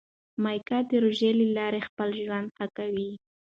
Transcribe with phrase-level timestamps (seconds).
[0.43, 3.09] میکا د روژې له لارې خپل ژوند ښه کوي.